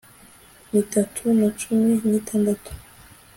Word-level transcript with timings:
n'itatu 0.71 1.21
na 1.39 1.47
cumi 1.59 1.91
n'itandatu 2.09 2.71